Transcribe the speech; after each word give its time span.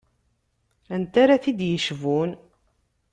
Anta 0.93 1.19
ara 1.23 1.41
t-id-yecbun? 1.43 2.29